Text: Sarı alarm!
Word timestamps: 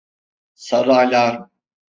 Sarı 0.55 0.95
alarm! 0.97 1.49